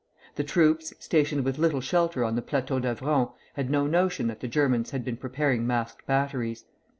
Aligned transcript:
The 0.35 0.43
troops, 0.43 0.95
stationed 0.97 1.45
with 1.45 1.59
little 1.59 1.79
shelter 1.79 2.23
on 2.23 2.35
the 2.35 2.41
Plateau 2.41 2.79
d'Avron, 2.79 3.29
had 3.53 3.69
no 3.69 3.85
notion 3.85 4.25
that 4.29 4.39
the 4.39 4.47
Germans 4.47 4.89
had 4.89 5.05
been 5.05 5.15
preparing 5.15 5.67
masked 5.67 6.07
batteries. 6.07 6.65